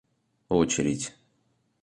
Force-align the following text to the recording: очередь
очередь 0.49 1.13